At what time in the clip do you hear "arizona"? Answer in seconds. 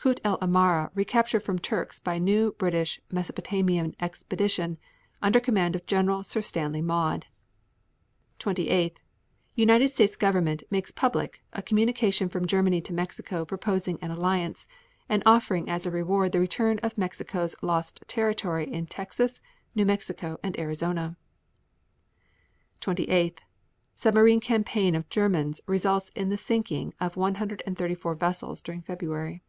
20.60-21.16